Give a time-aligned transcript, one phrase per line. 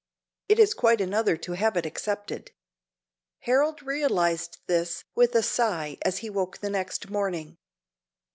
[0.49, 2.49] It is quite another to have it accepted.
[3.41, 7.59] Harold realized this with a sigh as he woke the next morning.